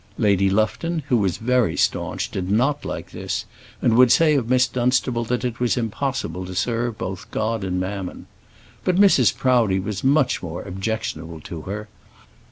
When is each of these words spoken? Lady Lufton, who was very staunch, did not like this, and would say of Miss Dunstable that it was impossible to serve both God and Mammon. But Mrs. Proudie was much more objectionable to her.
Lady 0.17 0.49
Lufton, 0.49 1.03
who 1.09 1.17
was 1.17 1.37
very 1.37 1.77
staunch, 1.77 2.31
did 2.31 2.49
not 2.49 2.83
like 2.83 3.11
this, 3.11 3.45
and 3.83 3.93
would 3.95 4.11
say 4.11 4.33
of 4.33 4.49
Miss 4.49 4.67
Dunstable 4.67 5.25
that 5.25 5.45
it 5.45 5.59
was 5.59 5.77
impossible 5.77 6.43
to 6.43 6.55
serve 6.55 6.97
both 6.97 7.29
God 7.29 7.63
and 7.63 7.79
Mammon. 7.79 8.25
But 8.83 8.95
Mrs. 8.95 9.37
Proudie 9.37 9.79
was 9.79 10.03
much 10.03 10.41
more 10.41 10.63
objectionable 10.63 11.39
to 11.41 11.61
her. 11.69 11.87